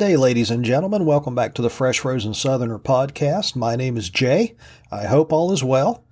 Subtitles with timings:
[0.00, 1.04] day, ladies and gentlemen.
[1.04, 3.54] Welcome back to the Fresh Frozen Southerner podcast.
[3.54, 4.56] My name is Jay.
[4.90, 6.04] I hope all is well.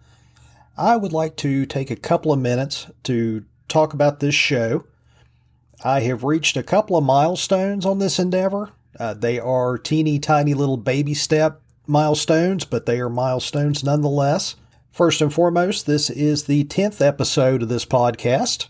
[0.76, 4.84] I would like to take a couple of minutes to talk about this show.
[5.82, 8.72] I have reached a couple of milestones on this endeavor.
[9.00, 14.56] Uh, they are teeny tiny little baby step milestones, but they are milestones nonetheless.
[14.92, 18.68] First and foremost, this is the 10th episode of this podcast.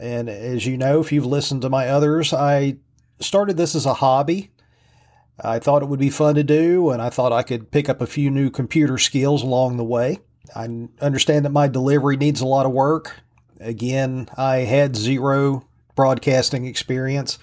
[0.00, 2.78] And as you know, if you've listened to my others, I
[3.20, 4.50] started this as a hobby.
[5.42, 8.00] I thought it would be fun to do, and I thought I could pick up
[8.00, 10.20] a few new computer skills along the way.
[10.54, 10.68] I
[11.00, 13.20] understand that my delivery needs a lot of work.
[13.58, 17.38] Again, I had zero broadcasting experience,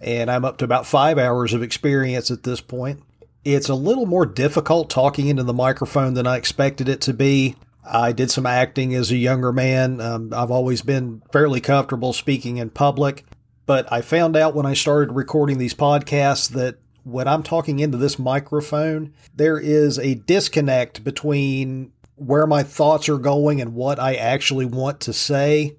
[0.00, 3.02] and I'm up to about five hours of experience at this point.
[3.44, 7.56] It's a little more difficult talking into the microphone than I expected it to be.
[7.84, 10.00] I did some acting as a younger man.
[10.00, 13.24] Um, I've always been fairly comfortable speaking in public.
[13.66, 17.98] But I found out when I started recording these podcasts that when I'm talking into
[17.98, 24.14] this microphone, there is a disconnect between where my thoughts are going and what I
[24.14, 25.76] actually want to say.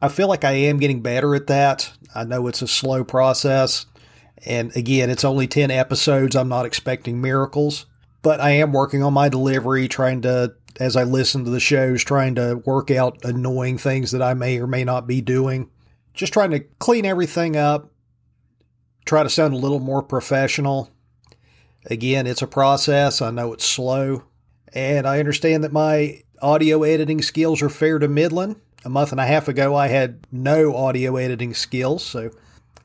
[0.00, 1.90] I feel like I am getting better at that.
[2.14, 3.86] I know it's a slow process.
[4.46, 6.36] And again, it's only 10 episodes.
[6.36, 7.86] I'm not expecting miracles,
[8.22, 12.04] but I am working on my delivery, trying to, as I listen to the shows,
[12.04, 15.70] trying to work out annoying things that I may or may not be doing
[16.14, 17.90] just trying to clean everything up,
[19.04, 20.90] try to sound a little more professional.
[21.86, 23.20] Again, it's a process.
[23.20, 24.24] I know it's slow.
[24.72, 28.56] And I understand that my audio editing skills are fair to middling.
[28.84, 32.04] A month and a half ago, I had no audio editing skills.
[32.04, 32.30] So,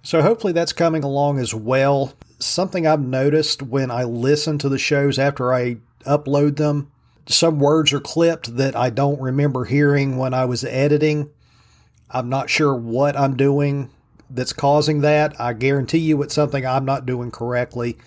[0.02, 2.14] so hopefully that's coming along as well.
[2.40, 6.92] Something I've noticed when I listen to the shows after I upload them,
[7.28, 11.30] some words are clipped that I don't remember hearing when I was editing.
[12.12, 13.90] I'm not sure what I'm doing
[14.30, 15.40] that's causing that.
[15.40, 17.98] I guarantee you it's something I'm not doing correctly.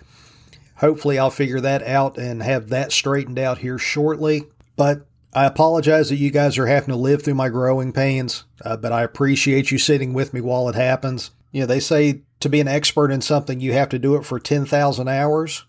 [0.76, 4.44] Hopefully, I'll figure that out and have that straightened out here shortly.
[4.76, 8.76] But I apologize that you guys are having to live through my growing pains, uh,
[8.76, 11.30] but I appreciate you sitting with me while it happens.
[11.52, 14.24] You know, they say to be an expert in something, you have to do it
[14.24, 15.64] for 10,000 hours.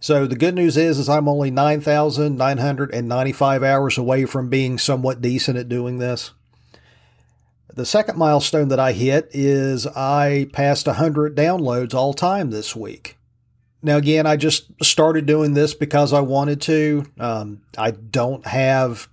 [0.00, 5.58] So the good news is, is I'm only 9,995 hours away from being somewhat decent
[5.58, 6.32] at doing this.
[7.74, 13.16] The second milestone that I hit is I passed 100 downloads all time this week.
[13.82, 17.06] Now, again, I just started doing this because I wanted to.
[17.18, 19.08] Um, I don't have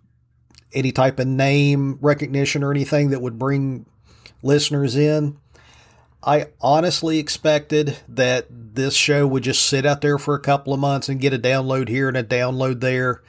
[0.74, 3.86] any type of name recognition or anything that would bring
[4.44, 5.38] listeners in.
[6.22, 10.80] I honestly expected that this show would just sit out there for a couple of
[10.80, 13.22] months and get a download here and a download there.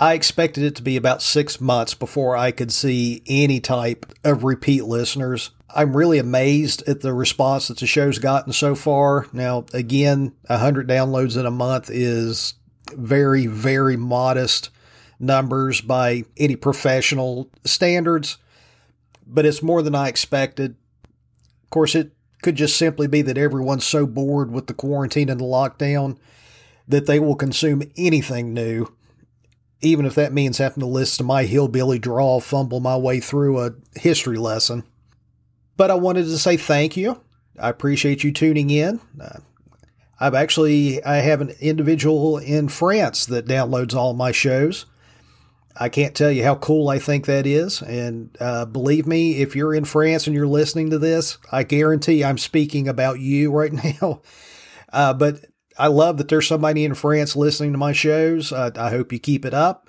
[0.00, 4.44] I expected it to be about six months before I could see any type of
[4.44, 5.50] repeat listeners.
[5.74, 9.26] I'm really amazed at the response that the show's gotten so far.
[9.34, 12.54] Now, again, 100 downloads in a month is
[12.96, 14.70] very, very modest
[15.18, 18.38] numbers by any professional standards,
[19.26, 20.76] but it's more than I expected.
[21.62, 25.38] Of course, it could just simply be that everyone's so bored with the quarantine and
[25.38, 26.16] the lockdown
[26.88, 28.90] that they will consume anything new
[29.82, 33.60] even if that means having to listen to my hillbilly drawl fumble my way through
[33.60, 34.84] a history lesson.
[35.76, 37.22] But I wanted to say thank you.
[37.58, 39.00] I appreciate you tuning in.
[39.20, 39.38] Uh,
[40.18, 44.84] I've actually I have an individual in France that downloads all my shows.
[45.76, 49.56] I can't tell you how cool I think that is, and uh, believe me, if
[49.56, 53.72] you're in France and you're listening to this, I guarantee I'm speaking about you right
[54.02, 54.20] now.
[54.92, 55.36] Uh, but
[55.80, 58.52] I love that there's somebody in France listening to my shows.
[58.52, 59.88] Uh, I hope you keep it up.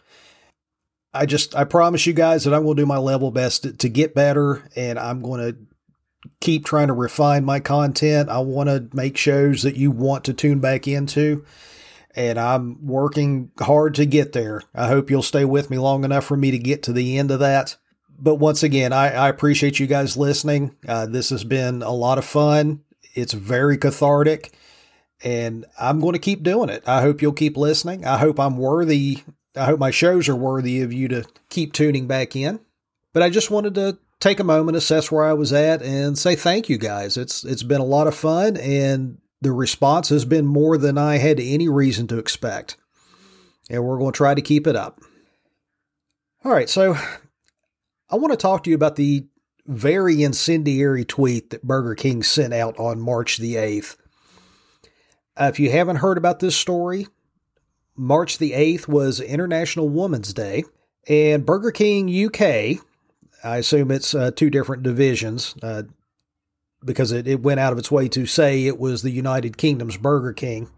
[1.13, 3.73] I just, I promise you guys that I'm going to do my level best to,
[3.73, 5.57] to get better and I'm going to
[6.39, 8.29] keep trying to refine my content.
[8.29, 11.43] I want to make shows that you want to tune back into
[12.15, 14.61] and I'm working hard to get there.
[14.73, 17.31] I hope you'll stay with me long enough for me to get to the end
[17.31, 17.75] of that.
[18.17, 20.73] But once again, I, I appreciate you guys listening.
[20.87, 22.85] Uh, this has been a lot of fun.
[23.13, 24.53] It's very cathartic
[25.23, 26.87] and I'm going to keep doing it.
[26.87, 28.05] I hope you'll keep listening.
[28.05, 29.23] I hope I'm worthy.
[29.55, 32.59] I hope my shows are worthy of you to keep tuning back in.
[33.13, 36.35] But I just wanted to take a moment, assess where I was at, and say
[36.35, 37.17] thank you guys.
[37.17, 41.17] It's it's been a lot of fun, and the response has been more than I
[41.17, 42.77] had any reason to expect.
[43.69, 45.01] And we're going to try to keep it up.
[46.43, 46.95] All right, so
[48.09, 49.27] I want to talk to you about the
[49.67, 53.95] very incendiary tweet that Burger King sent out on March the 8th.
[55.41, 57.07] Uh, if you haven't heard about this story,
[57.95, 60.65] March the 8th was International Women's Day,
[61.07, 62.79] and Burger King UK,
[63.43, 65.55] I assume it's uh, two different divisions.
[65.63, 65.83] Uh,
[66.83, 69.97] because it, it went out of its way to say it was the United Kingdom's
[69.97, 70.69] Burger King.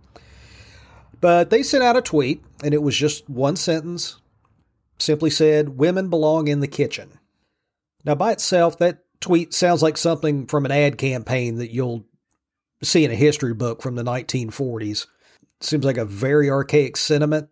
[1.19, 4.17] But they sent out a tweet, and it was just one sentence.
[4.97, 7.19] Simply said, Women belong in the kitchen.
[8.05, 12.05] Now, by itself, that tweet sounds like something from an ad campaign that you'll
[12.83, 15.07] see in a history book from the 1940s.
[15.61, 17.49] Seems like a very archaic sentiment.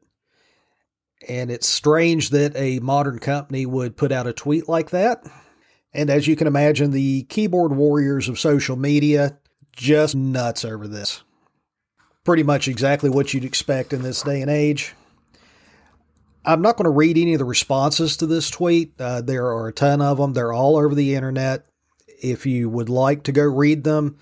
[1.28, 5.24] And it's strange that a modern company would put out a tweet like that.
[5.94, 9.38] And as you can imagine, the keyboard warriors of social media
[9.76, 11.24] just nuts over this.
[12.24, 14.94] Pretty much exactly what you'd expect in this day and age.
[16.44, 19.00] I'm not going to read any of the responses to this tweet.
[19.00, 20.34] Uh, there are a ton of them.
[20.34, 21.66] They're all over the internet.
[22.22, 24.18] If you would like to go read them,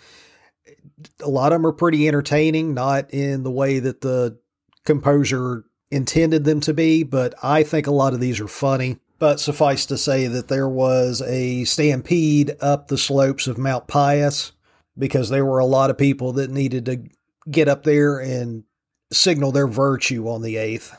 [1.21, 4.39] a lot of them are pretty entertaining, not in the way that the
[4.85, 8.97] composer intended them to be, but I think a lot of these are funny.
[9.17, 14.53] But suffice to say that there was a stampede up the slopes of Mount Pious
[14.97, 17.03] because there were a lot of people that needed to
[17.49, 18.63] get up there and
[19.11, 20.95] signal their virtue on the 8th.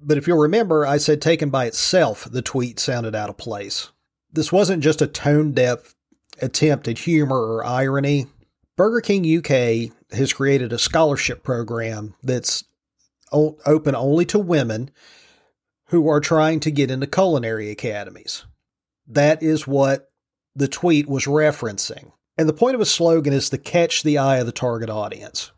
[0.00, 3.90] But if you'll remember, I said taken by itself, the tweet sounded out of place.
[4.32, 5.94] This wasn't just a tone deaf
[6.40, 8.26] attempt at humor or irony.
[8.76, 12.64] Burger King UK has created a scholarship program that's
[13.32, 14.90] open only to women
[15.86, 18.44] who are trying to get into culinary academies.
[19.06, 20.10] That is what
[20.54, 22.12] the tweet was referencing.
[22.36, 25.52] And the point of a slogan is to catch the eye of the target audience.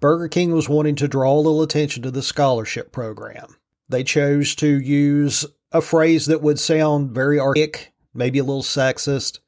[0.00, 3.56] Burger King was wanting to draw a little attention to the scholarship program.
[3.88, 9.38] They chose to use a phrase that would sound very archaic, maybe a little sexist,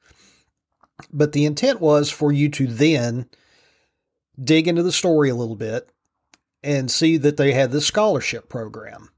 [1.13, 3.29] but the intent was for you to then
[4.43, 5.91] dig into the story a little bit
[6.63, 9.11] and see that they had this scholarship program.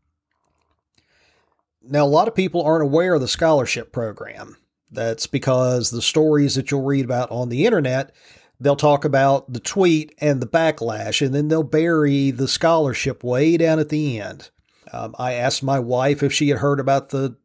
[1.83, 4.57] Now, a lot of people aren't aware of the scholarship program.
[4.91, 8.13] That's because the stories that you'll read about on the internet,
[8.61, 13.57] they'll talk about the tweet and the backlash, and then they'll bury the scholarship way
[13.57, 14.51] down at the end.
[14.93, 17.37] Um, I asked my wife if she had heard about the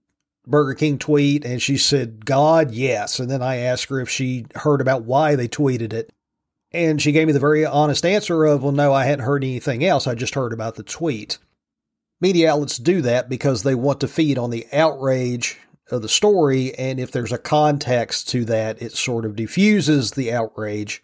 [0.45, 3.19] Burger King tweet, and she said, God, yes.
[3.19, 6.11] And then I asked her if she heard about why they tweeted it.
[6.71, 9.85] And she gave me the very honest answer of, well, no, I hadn't heard anything
[9.85, 10.07] else.
[10.07, 11.37] I just heard about the tweet.
[12.19, 15.59] Media outlets do that because they want to feed on the outrage
[15.91, 16.73] of the story.
[16.75, 21.03] And if there's a context to that, it sort of diffuses the outrage.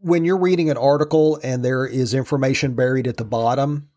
[0.00, 3.88] When you're reading an article and there is information buried at the bottom,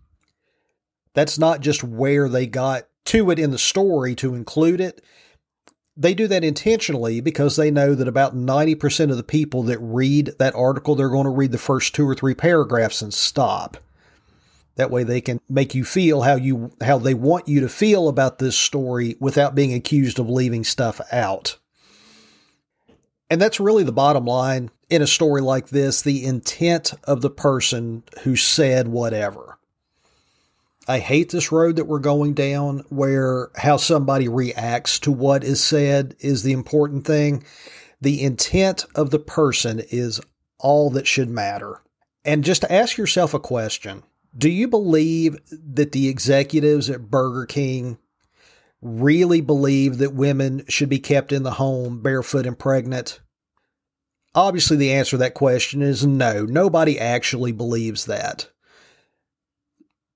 [1.14, 5.04] that's not just where they got to it in the story to include it.
[5.98, 10.34] They do that intentionally because they know that about 90% of the people that read
[10.40, 13.78] that article, they're going to read the first two or three paragraphs and stop.
[14.76, 18.08] That way they can make you feel how you how they want you to feel
[18.08, 21.58] about this story without being accused of leaving stuff out.
[23.30, 27.30] And that's really the bottom line in a story like this, the intent of the
[27.30, 29.51] person who said whatever.
[30.92, 35.64] I hate this road that we're going down where how somebody reacts to what is
[35.64, 37.46] said is the important thing.
[38.02, 40.20] The intent of the person is
[40.60, 41.82] all that should matter.
[42.26, 44.04] And just to ask yourself a question
[44.38, 47.98] Do you believe that the executives at Burger King
[48.82, 53.22] really believe that women should be kept in the home barefoot and pregnant?
[54.36, 56.44] Obviously, the answer to that question is no.
[56.44, 58.50] Nobody actually believes that.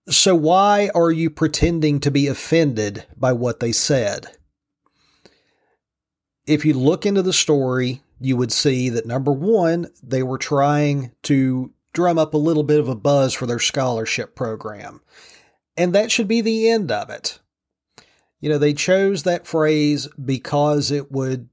[0.07, 4.27] So, why are you pretending to be offended by what they said?
[6.45, 11.12] If you look into the story, you would see that number one, they were trying
[11.24, 15.01] to drum up a little bit of a buzz for their scholarship program.
[15.75, 17.39] And that should be the end of it.
[18.39, 21.50] You know, they chose that phrase because it would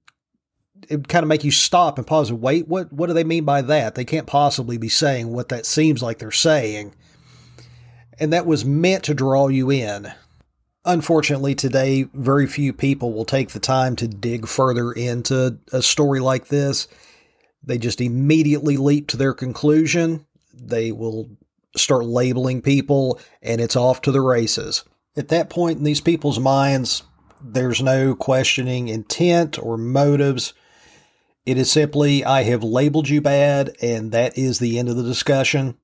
[0.90, 3.24] it would kind of make you stop and pause and wait, what what do they
[3.24, 3.94] mean by that?
[3.94, 6.94] They can't possibly be saying what that seems like they're saying
[8.22, 10.12] and that was meant to draw you in.
[10.84, 16.20] Unfortunately, today, very few people will take the time to dig further into a story
[16.20, 16.86] like this.
[17.64, 20.24] They just immediately leap to their conclusion.
[20.54, 21.30] They will
[21.76, 24.84] start labeling people, and it's off to the races.
[25.16, 27.02] At that point in these people's minds,
[27.42, 30.54] there's no questioning intent or motives.
[31.44, 35.02] It is simply, I have labeled you bad, and that is the end of the
[35.02, 35.76] discussion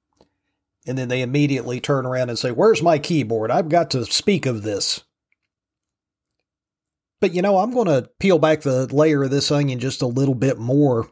[0.88, 3.50] and then they immediately turn around and say, Where's my keyboard?
[3.50, 5.04] I've got to speak of this.
[7.20, 10.06] But you know, I'm going to peel back the layer of this onion just a
[10.06, 11.10] little bit more.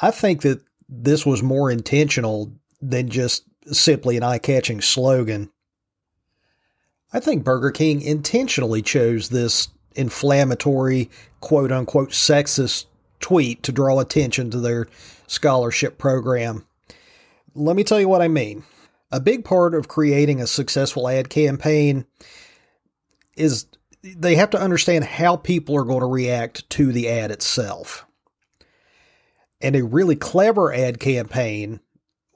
[0.00, 5.50] I think that this was more intentional than just simply an eye catching slogan.
[7.12, 12.86] I think Burger King intentionally chose this inflammatory, quote unquote, sexist
[13.18, 14.86] tweet to draw attention to their
[15.26, 16.64] scholarship program.
[17.56, 18.62] Let me tell you what I mean.
[19.12, 22.06] A big part of creating a successful ad campaign
[23.36, 23.66] is
[24.02, 28.06] they have to understand how people are going to react to the ad itself.
[29.60, 31.80] And a really clever ad campaign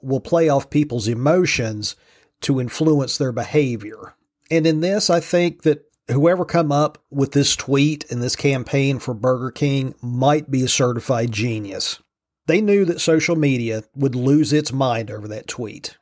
[0.01, 1.95] will play off people's emotions
[2.41, 4.13] to influence their behavior.
[4.51, 8.99] And in this, I think that whoever come up with this tweet and this campaign
[8.99, 11.99] for Burger King might be a certified genius.
[12.45, 15.97] They knew that social media would lose its mind over that tweet.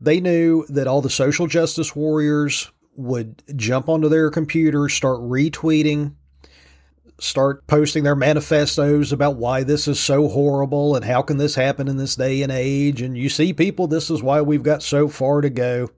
[0.00, 6.14] They knew that all the social justice warriors would jump onto their computers, start retweeting,
[7.18, 11.88] start posting their manifestos about why this is so horrible and how can this happen
[11.88, 13.00] in this day and age.
[13.00, 15.90] And you see, people, this is why we've got so far to go.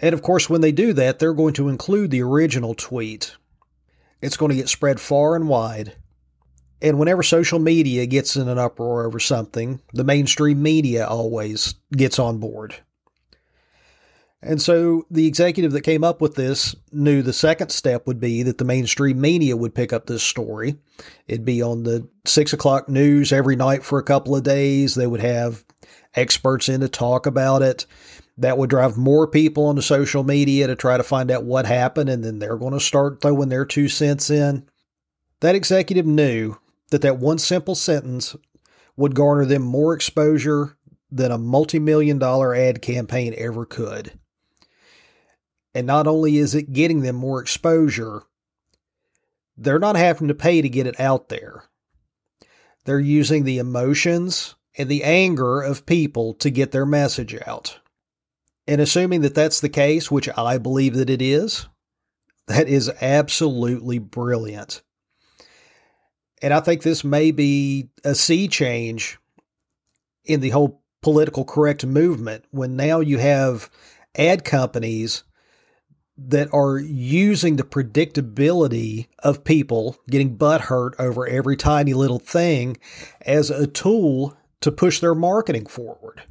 [0.00, 3.36] And of course, when they do that, they're going to include the original tweet.
[4.20, 5.94] It's going to get spread far and wide.
[6.80, 12.18] And whenever social media gets in an uproar over something, the mainstream media always gets
[12.18, 12.76] on board.
[14.40, 18.44] And so the executive that came up with this knew the second step would be
[18.44, 20.76] that the mainstream media would pick up this story.
[21.26, 24.94] It'd be on the six o'clock news every night for a couple of days.
[24.94, 25.64] They would have
[26.14, 27.86] experts in to talk about it.
[28.36, 32.08] That would drive more people onto social media to try to find out what happened,
[32.08, 34.68] and then they're going to start throwing their two cents in.
[35.40, 36.56] That executive knew
[36.90, 38.36] that that one simple sentence
[38.96, 40.76] would garner them more exposure
[41.10, 44.12] than a multi million dollar ad campaign ever could.
[45.74, 48.22] And not only is it getting them more exposure,
[49.56, 51.64] they're not having to pay to get it out there.
[52.84, 57.78] They're using the emotions and the anger of people to get their message out.
[58.66, 61.66] And assuming that that's the case, which I believe that it is,
[62.46, 64.82] that is absolutely brilliant.
[66.42, 69.18] And I think this may be a sea change
[70.24, 73.70] in the whole political correct movement when now you have
[74.16, 75.24] ad companies
[76.16, 82.76] that are using the predictability of people getting butt hurt over every tiny little thing
[83.20, 86.22] as a tool to push their marketing forward.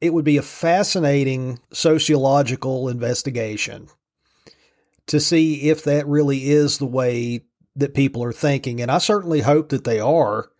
[0.00, 3.88] It would be a fascinating sociological investigation
[5.06, 7.42] to see if that really is the way
[7.76, 8.80] that people are thinking.
[8.80, 10.50] And I certainly hope that they are,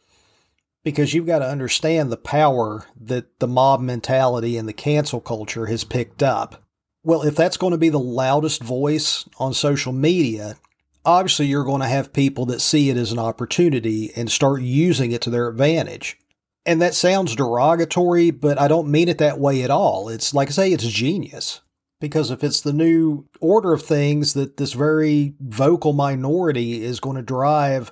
[0.85, 5.67] because you've got to understand the power that the mob mentality and the cancel culture
[5.67, 6.63] has picked up
[7.07, 10.57] well, if that's going to be the loudest voice on social media,
[11.05, 15.13] obviously you're going to have people that see it as an opportunity and start using
[15.13, 16.19] it to their advantage.
[16.67, 20.09] And that sounds derogatory, but I don't mean it that way at all.
[20.09, 21.61] It's like I say, it's genius.
[21.99, 27.17] Because if it's the new order of things that this very vocal minority is going
[27.17, 27.91] to drive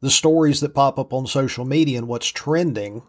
[0.00, 3.02] the stories that pop up on social media and what's trending,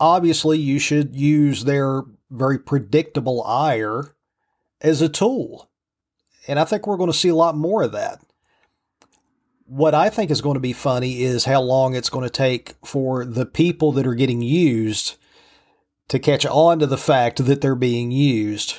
[0.00, 4.14] obviously you should use their very predictable ire
[4.80, 5.70] as a tool.
[6.48, 8.20] And I think we're going to see a lot more of that.
[9.66, 12.74] What I think is going to be funny is how long it's going to take
[12.84, 15.16] for the people that are getting used
[16.08, 18.76] to catch on to the fact that they're being used.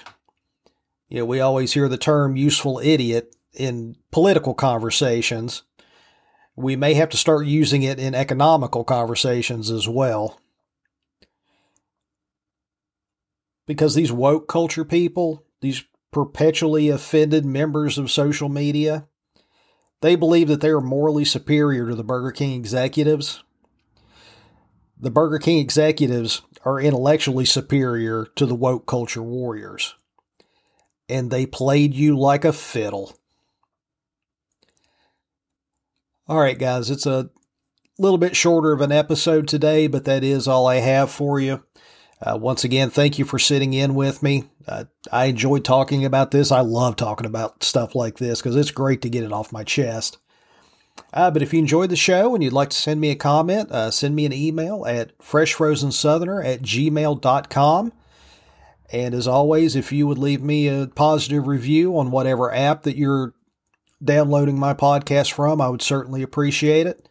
[1.09, 5.63] You know, we always hear the term useful idiot in political conversations.
[6.55, 10.39] We may have to start using it in economical conversations as well.
[13.67, 19.05] because these woke culture people, these perpetually offended members of social media,
[20.01, 23.43] they believe that they are morally superior to the Burger King executives.
[24.99, 29.95] The Burger King executives are intellectually superior to the woke culture warriors.
[31.07, 33.15] And they played you like a fiddle.
[36.27, 37.29] All right, guys, it's a
[37.99, 41.63] little bit shorter of an episode today, but that is all I have for you.
[42.19, 44.45] Uh, once again, thank you for sitting in with me.
[44.67, 46.51] Uh, I enjoyed talking about this.
[46.51, 49.63] I love talking about stuff like this because it's great to get it off my
[49.63, 50.17] chest.
[51.13, 53.71] Uh, but if you enjoyed the show and you'd like to send me a comment,
[53.71, 57.93] uh, send me an email at freshfrozensoutherner at gmail.com.
[58.91, 62.95] And as always, if you would leave me a positive review on whatever app that
[62.95, 63.33] you're
[64.03, 67.09] downloading my podcast from, I would certainly appreciate it.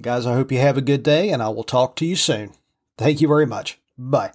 [0.00, 2.52] Guys, I hope you have a good day and I will talk to you soon.
[2.98, 3.78] Thank you very much.
[3.98, 4.32] Bye.